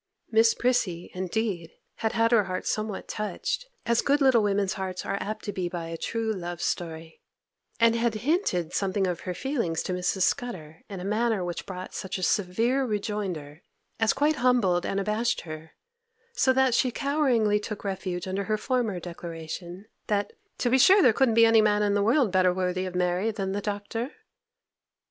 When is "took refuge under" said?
17.61-18.45